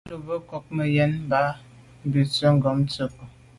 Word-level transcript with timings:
A 0.05 0.09
lo 0.11 0.15
mbe 0.21 0.35
nkôg 0.43 0.65
me 0.75 0.83
yen 0.95 1.11
mba 1.25 1.41
busi 2.11 2.45
ghom 2.61 2.79
tshetku. 2.89 3.23